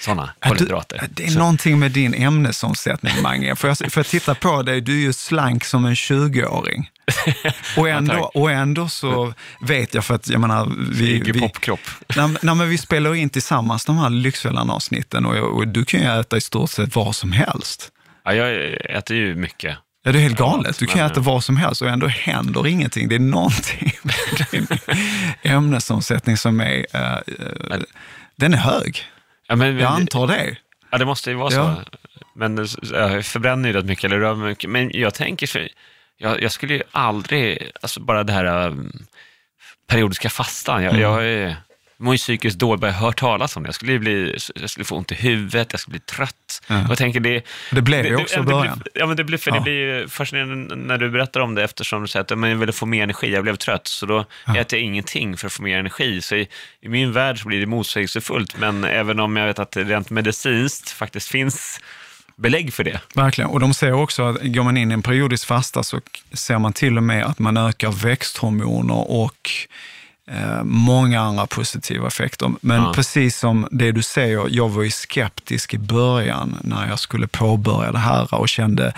[0.00, 0.98] sådana Ja, kolhydrater.
[1.00, 3.56] Du, det är Så- någonting med din ämnesomsättning, Mange.
[3.56, 4.80] Får jag, får jag titta på dig?
[4.80, 6.90] Du är ju slank som en 20-åring.
[7.76, 8.30] Och ändå, tack.
[8.34, 11.80] och ändå så vet jag, för att jag menar, vi, vi, popkropp.
[12.16, 16.00] nej, men- nej, men vi spelar in tillsammans de här Lyxfällan-avsnitten och, och du kan
[16.00, 17.88] ju äta i stort sett vad som helst.
[18.24, 19.76] Ja, jag äter ju mycket.
[20.04, 20.78] Ja, det är helt Ja, galet.
[20.78, 23.08] Du kan äta vad som helst och ändå händer ingenting.
[23.08, 24.66] Det är någonting med din
[25.42, 27.80] ämnesomsättning som är, eh, eh,
[28.36, 29.02] den är hög.
[29.50, 30.56] Ja, men, Jag antar det.
[30.90, 31.76] Ja, det måste ju vara Ja.
[31.84, 31.98] så.
[32.34, 34.70] Men eh, jag förbränner ju rätt mycket, eller rör mycket.
[34.70, 35.58] Men jag tänker, så,
[36.16, 38.92] jag, jag skulle ju aldrig, alltså bara det här um,
[39.88, 41.02] periodiska fastan, jag, Mm.
[41.02, 41.56] jag är,
[42.00, 43.66] mår ju psykiskt dåligt, bara jag hört talas om det.
[43.66, 46.62] Jag skulle, bli, jag skulle få ont i huvudet, jag skulle bli trött.
[46.66, 46.88] Ja.
[46.90, 47.42] Och tänker det...
[47.70, 48.82] Det blev ju också i ja, det början.
[48.94, 49.54] Ja, men det blir, för Ja.
[49.54, 52.56] det blir ju fascinerande när du berättar om det eftersom du säger att men jag
[52.56, 54.24] ville få mer energi, jag blev trött, så då
[54.56, 56.20] äter jag ingenting för att få mer energi.
[56.20, 56.48] Så i,
[56.80, 60.10] i min värld så blir det motsägelsefullt, men även om jag vet att det rent
[60.10, 61.80] medicinskt faktiskt finns
[62.36, 63.00] belägg för det.
[63.14, 63.50] Verkligen.
[63.50, 66.00] Och de säger också att går man in i en periodisk fasta så
[66.32, 69.50] ser man till och med att man ökar växthormoner och
[70.30, 72.52] eh, många andra positiva effekter.
[72.60, 72.92] Men Ja.
[72.94, 77.92] precis som det du säger, jag var ju skeptisk i början när jag skulle påbörja
[77.92, 78.92] det här och kände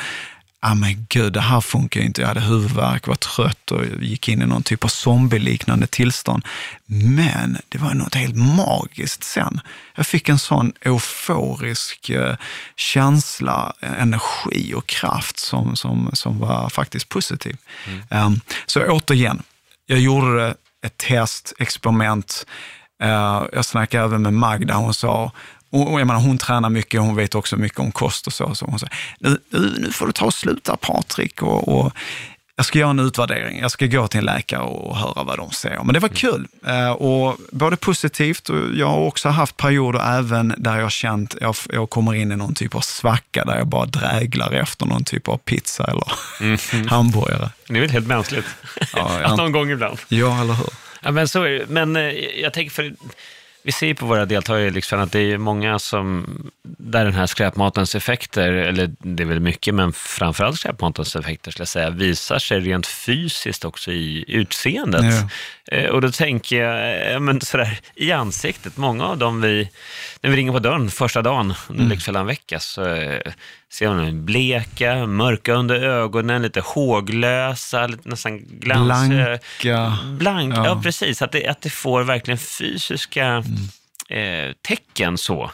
[0.64, 2.21] ah men gud, det här funkar inte.
[2.21, 6.45] Jag hade huvudvärk, var trött och gick in i någon typ av zombieliknande tillstånd.
[6.87, 9.61] Men det var något helt magiskt sen.
[9.95, 12.37] Jag fick en sån euforisk eh,
[12.77, 17.57] känsla, energi och kraft som, som, som var faktiskt positiv.
[18.11, 19.42] Um, så återigen,
[19.87, 20.55] jag gjorde det,
[20.87, 22.47] ett test, experiment.
[23.03, 25.33] Eh, jag snackade även med Magda, hon sa,
[25.71, 28.55] och och jag menar, hon tränar mycket, hon vet också mycket om kost och så.
[28.55, 28.87] så hon sa,
[29.18, 31.92] nu, nu, nu får du ta och sluta Patrik och, och
[32.57, 33.59] jag ska göra en utvärdering.
[33.61, 35.83] Jag ska gå till en läkare och höra vad de säger.
[35.85, 36.47] Men det var kul.
[36.67, 41.55] Eh, och både positivt och jag har också haft perioder även där jag känt, jag,
[41.73, 45.29] jag kommer in i någon typ av svacka där jag bara dräglar efter någon typ
[45.29, 47.51] av pizza eller hamburgare.
[47.69, 48.47] Det är väl helt mänskligt.
[48.95, 49.99] Ja, jag att någon gång ibland.
[50.09, 50.69] Ja, eller hur?
[51.03, 51.65] Ja, men så är det.
[51.69, 52.03] Men eh,
[52.43, 52.95] jag tänker, för
[53.64, 56.27] vi ser på våra deltagare liksom att det är många som,
[56.64, 61.61] där den här skräpmatens effekter, eller det är väl mycket, men framförallt skräpmatens effekter skulle
[61.62, 65.05] jag säga, visar sig rent fysiskt också i utseendet.
[65.05, 65.29] Ja.
[65.77, 69.68] Eh, Och då tänker jag, eh, men sådär, i ansiktet, många av dem vi,
[70.20, 73.33] när vi ringer på dörren första dagen under Lyxfällan vecka, så eh,
[73.72, 79.09] ser man bleka, mörka under ögonen, lite håglösa, lite nästan glans...
[79.09, 79.38] Blanka.
[80.18, 80.66] Blank, ja.
[80.66, 80.81] Ja.
[80.83, 81.22] precis.
[81.22, 83.44] Att det, att det får verkligen fysiska
[84.09, 85.51] eh, tecken så.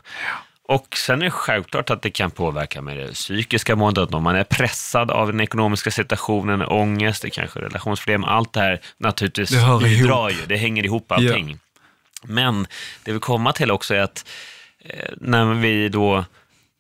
[0.62, 4.36] Och sen är det självklart att det kan påverka med det psykiska måendet, om man
[4.36, 9.50] är pressad av den ekonomiska situationen, ångest, det kanske är relationsproblem, allt det här naturligtvis
[9.50, 9.82] Det hör ihop.
[9.82, 11.58] bidrar ju, det hänger ihop allting.
[12.22, 12.66] Men
[13.04, 14.28] det vi kommer till också är att
[14.84, 16.24] eh, när vi då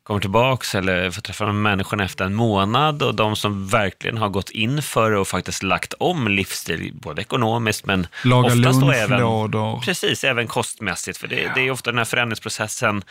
[0.08, 4.28] kommer tillbaks eller får träffa de människorna efter en månad och de som verkligen har
[4.28, 9.80] gått in för och faktiskt lagt om livsstil, både ekonomiskt men Laga oftast då även,
[9.80, 11.18] precis, även kostmässigt.
[11.18, 13.02] För det, det är ofta den här förändringsprocessen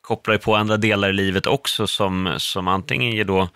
[0.00, 3.48] kopplar ju på andra delar i livet också som, som antingen ger då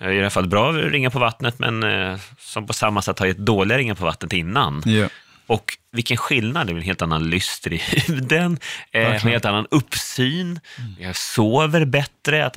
[0.00, 3.26] i det här fallet bra ringa på vattnet, men eh, som på samma sätt har
[3.26, 4.82] gett dåliga ringar på vattnet innan.
[4.86, 5.08] Ja.
[5.46, 7.76] Och vilken skillnad, det är en helt annan lyster i
[8.06, 8.58] huden,
[8.90, 10.60] eh, en helt annan uppsyn,
[10.98, 12.56] jag sover bättre, att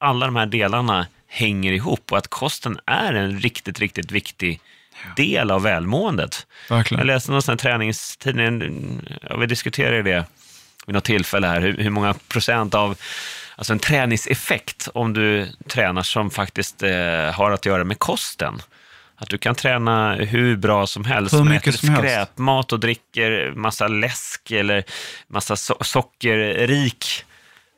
[0.00, 4.60] alla de här delarna hänger ihop och att kosten är en riktigt, riktigt viktig
[5.16, 6.46] del av välmåendet.
[6.70, 6.98] Verkligen.
[6.98, 10.24] Jag läste någonstans träningstidning, ja, vi diskuterade det
[10.86, 12.96] vid något tillfälle här, hur, hur många procent av
[13.56, 18.58] alltså en träningseffekt om du tränar som faktiskt eh, har att göra med kosten.
[19.18, 22.02] Att du kan träna hur bra som helst, Hur mycket äter som helst.
[22.02, 24.84] skräpmat och dricker massa läsk eller
[25.28, 27.24] massa so- sockerrik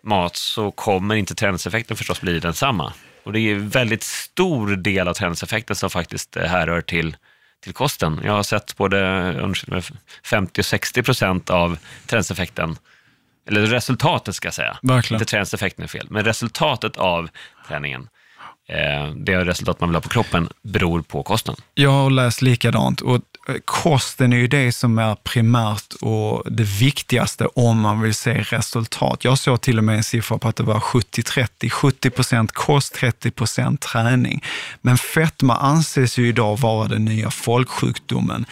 [0.05, 2.93] mat så kommer inte träningseffekten förstås bli densamma.
[3.25, 7.17] Och det är en väldigt stor del av träningseffekten som faktiskt eh, härrör till,
[7.65, 8.21] till kosten.
[8.25, 8.99] Jag har sett både
[9.41, 12.77] undersökningar med 50 och 60 procent av träningseffekten,
[13.49, 14.79] eller resultatet ska jag säga.
[14.83, 15.21] Verkligen.
[15.21, 17.29] Inte träningseffekten är fel, men resultatet av
[17.69, 18.09] träningen,
[18.73, 21.55] Eh, det resultat man vill ha på kroppen, beror på kosten.
[21.75, 23.15] Jag har läst likadant och
[23.49, 28.41] eh, kosten är ju det som är primärt och det viktigaste om man vill se
[28.41, 29.25] resultat.
[29.25, 32.95] Jag såg till och med en siffra på att det var 70-30, 70 procent kost,
[32.95, 34.43] 30 procent träning.
[34.81, 38.47] Men fetma anses ju idag vara den nya folksjukdomen,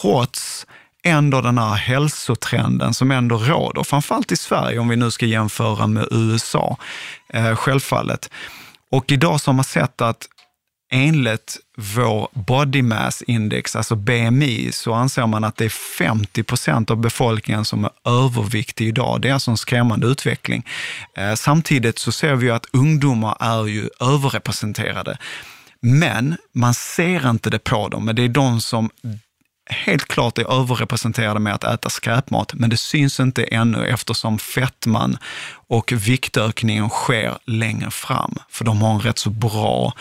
[0.00, 0.66] trots
[1.02, 5.86] ändå den här hälsotrenden som ändå råder, framförallt i Sverige om vi nu ska jämföra
[5.86, 6.76] med USA,
[7.28, 8.30] eh, självfallet.
[8.90, 10.28] Och idag så har man sett att
[10.90, 16.90] enligt vår body mass index, alltså BMI, så anser man att det är 50 procent
[16.90, 19.20] av befolkningen som är överviktig idag.
[19.20, 20.66] Det är alltså en skrämmande utveckling.
[21.16, 25.18] Eh, samtidigt så ser vi att ungdomar är ju överrepresenterade.
[25.80, 28.90] Men man ser inte det på dem, men det är de som
[29.68, 35.18] helt klart är överrepresenterade med att äta skräpmat, men det syns inte ännu eftersom fettman
[35.68, 38.34] och viktökningen sker längre fram.
[38.50, 39.92] För de har en rätt så bra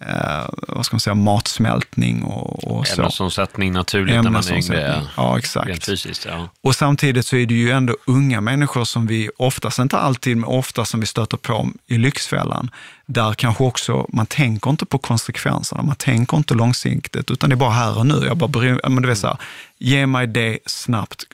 [0.00, 3.02] eh, vad ska man säga, matsmältning och, och så.
[3.02, 5.06] Ämnesomsättning naturligt när man är yngre.
[5.16, 5.68] Ja, exakt.
[5.68, 6.48] Rent fysiskt, ja.
[6.60, 10.50] Och samtidigt så är det ju ändå unga människor som vi oftast, inte alltid, men
[10.50, 12.70] ofta som vi stöter på i Lyxfällan.
[13.06, 17.56] Där kanske också, man tänker inte på konsekvenserna, man tänker inte långsiktigt, utan det är
[17.56, 18.22] bara här och nu.
[18.26, 19.38] Jag bara bryr, men det vill säga,
[19.78, 21.24] ge mig det snabbt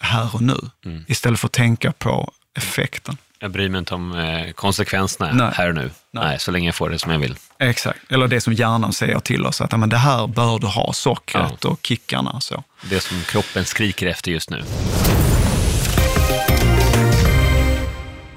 [0.00, 1.04] här och nu, mm.
[1.08, 3.16] istället för att tänka på effekten.
[3.42, 5.52] Jag bryr mig inte om eh, konsekvenserna Nej.
[5.54, 5.90] här och nu.
[6.10, 6.24] Nej.
[6.24, 6.38] Nej.
[6.38, 7.36] så länge jag får det som jag vill.
[7.58, 10.92] Exakt, eller det som hjärnan säger till oss, att men det här bör du ha,
[10.92, 11.68] sockret ja.
[11.68, 12.40] och kickarna.
[12.40, 12.64] Så.
[12.90, 14.62] Det som kroppen skriker efter just nu.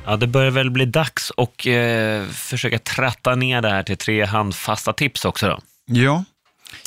[0.05, 4.25] Ja, det börjar väl bli dags att eh, försöka tratta ner det här till tre
[4.25, 5.59] handfasta tips också då.
[5.85, 6.23] Ja.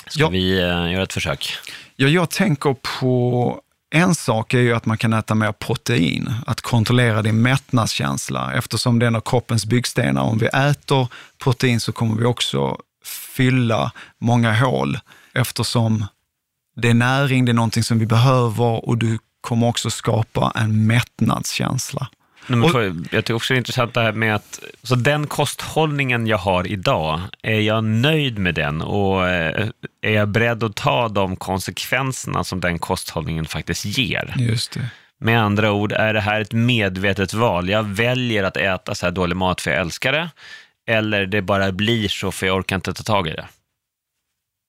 [0.06, 0.28] Ska ja.
[0.28, 1.56] vi eh, göra ett försök?
[1.96, 6.60] Ja, jag tänker på en sak är ju att man kan äta mer protein, att
[6.60, 10.22] kontrollera din mättnadskänsla eftersom det är en av kroppens byggstenar.
[10.22, 12.76] Om vi äter protein så kommer vi också
[13.36, 14.98] fylla många hål
[15.34, 16.06] eftersom
[16.76, 20.86] det är näring, det är någonting som vi behöver och du kommer också skapa en
[20.86, 22.08] mättnadskänsla.
[22.48, 26.26] Nummer två, jag tycker också det är intressant det här med att så den kosthållningen
[26.26, 29.68] jag har idag, är jag nöjd med den och eh,
[30.02, 34.34] är jag beredd att ta de konsekvenserna som den kosthållningen faktiskt ger?
[34.38, 34.90] Just det.
[35.20, 37.68] Med andra ord, är det här ett medvetet val?
[37.68, 40.30] Jag väljer att äta så här dålig mat för jag älskar det,
[40.86, 43.46] eller det bara blir så för jag orkar inte ta tag i det.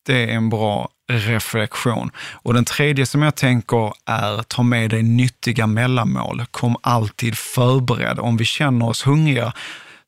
[0.10, 2.12] Det är en bra reflektion.
[2.32, 6.46] Och den tredje som jag tänker är ta med dig nyttiga mellanmål.
[6.52, 8.20] Kom alltid förberedd.
[8.20, 9.54] Om vi känner oss hungriga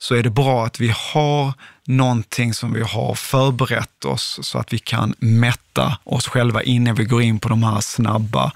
[0.01, 1.53] så är det bra att vi har
[1.85, 7.03] någonting som vi har förberett oss så att vi kan mätta oss själva innan vi
[7.03, 8.51] går in på de här snabba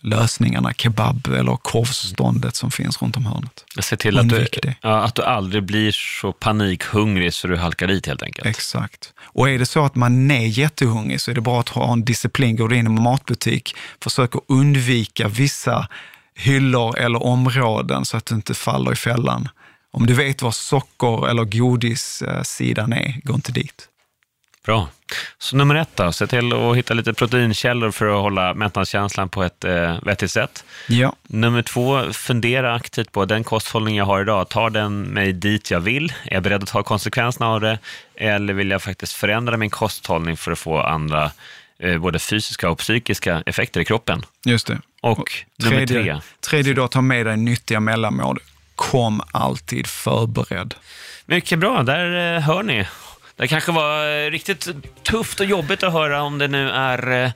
[0.00, 3.64] lösningarna, kebab eller korvståndet som finns runt om hörnet.
[3.80, 4.46] Se till att du,
[4.80, 8.46] ja, att du aldrig blir så panikhungrig så du halkar dit helt enkelt.
[8.46, 9.12] Exakt.
[9.22, 12.04] Och är det så att man är jättehungrig så är det bra att ha en
[12.04, 12.56] disciplin.
[12.56, 15.88] Går du in i en matbutik, försök att undvika vissa
[16.34, 19.48] hyllor eller områden så att du inte faller i fällan.
[19.90, 23.88] Om du vet var socker eller godissidan är, gå inte dit.
[24.64, 24.88] Bra.
[25.38, 29.42] Så nummer ett då, se till att hitta lite proteinkällor för att hålla mättnadskänslan på
[29.42, 30.64] ett eh, vettigt sätt.
[30.88, 31.16] Ja.
[31.22, 35.80] Nummer två, fundera aktivt på den kosthållning jag har idag, tar den mig dit jag
[35.80, 36.12] vill?
[36.24, 37.78] Är jag beredd att ta konsekvenserna av det?
[38.14, 41.30] Eller vill jag faktiskt förändra min kosthållning för att få andra
[41.78, 44.22] eh, både fysiska och psykiska effekter i kroppen?
[44.44, 44.80] Just det.
[45.00, 46.20] Och, och nummer tre.
[46.40, 48.38] Tredje då, ta med dig nyttiga mellanmål.
[48.80, 50.74] Kom alltid förberedd.
[51.26, 52.86] Mycket bra, där eh, hör ni.
[53.36, 54.68] Det kanske var eh, riktigt
[55.02, 57.32] tufft och jobbigt att höra om det nu är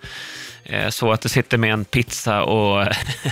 [0.64, 2.86] eh, så att du sitter med en pizza och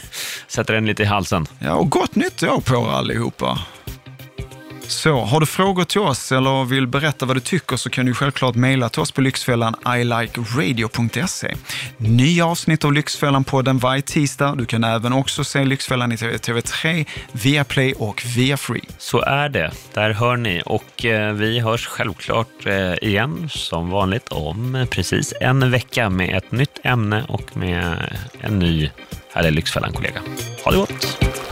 [0.46, 1.46] sätter den lite i halsen.
[1.58, 3.58] Ja, och gott nytt år på er allihopa.
[4.92, 8.14] Så, har du frågor till oss eller vill berätta vad du tycker så kan du
[8.14, 11.54] självklart mejla till oss på Lyxfällan ilikeradio.se.
[11.96, 14.54] Nya avsnitt av Lyxfällan-podden varje tisdag.
[14.58, 18.84] Du kan även också se Lyxfällan i TV3, Viaplay och Viafree.
[18.98, 19.72] Så är det.
[19.94, 20.62] Där hör ni.
[20.66, 26.52] Och eh, vi hörs självklart eh, igen som vanligt om precis en vecka med ett
[26.52, 28.90] nytt ämne och med en ny
[29.32, 30.20] härlig Lyxfällan-kollega.
[30.64, 31.51] Ha det gott!